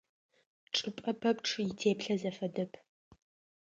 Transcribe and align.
Чӏыпӏэ 0.75 1.11
пэпчъ 1.21 1.53
итеплъэ 1.69 2.15
зэфэдэп. 2.21 2.71